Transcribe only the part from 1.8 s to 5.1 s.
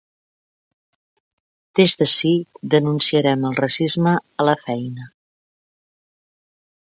d'ací denunciaren el racisme a la feina.